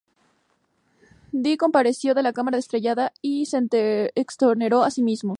Dee 1.43 1.57
compareció 1.59 2.17
en 2.17 2.23
la 2.23 2.33
"Cámara 2.33 2.57
estrellada" 2.57 3.13
y 3.21 3.45
se 3.45 4.11
exoneró 4.15 4.81
a 4.81 4.89
sí 4.89 5.03
mismo. 5.03 5.29